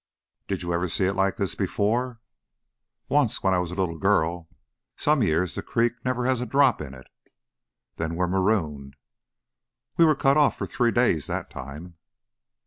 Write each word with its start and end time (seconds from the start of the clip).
"Did 0.47 0.63
you 0.63 0.73
ever 0.73 0.87
see 0.87 1.05
it 1.05 1.13
like 1.13 1.37
this 1.37 1.53
before?" 1.53 2.21
"Once, 3.07 3.43
when 3.43 3.53
I 3.53 3.59
was 3.59 3.69
a 3.69 3.75
little 3.75 3.99
girl. 3.99 4.49
Some 4.97 5.21
years 5.21 5.53
the 5.53 5.61
creek 5.61 5.93
never 6.03 6.25
has 6.25 6.41
a 6.41 6.47
drop 6.47 6.81
in 6.81 6.95
it." 6.95 7.05
"Then 7.97 8.15
we're 8.15 8.25
marooned." 8.25 8.95
"We 9.97 10.05
were 10.05 10.15
cut 10.15 10.37
off 10.37 10.57
for 10.57 10.65
three 10.65 10.89
days 10.89 11.27
that 11.27 11.51
time." 11.51 11.97